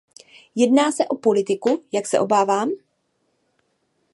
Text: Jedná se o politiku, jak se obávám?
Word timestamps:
Jedná 0.55 0.91
se 0.91 1.05
o 1.07 1.15
politiku, 1.17 1.83
jak 1.91 2.05
se 2.07 2.19
obávám? 2.19 2.69